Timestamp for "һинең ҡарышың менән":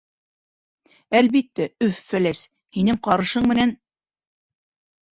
2.79-3.79